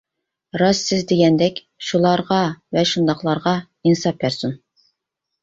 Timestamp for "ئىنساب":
3.61-4.19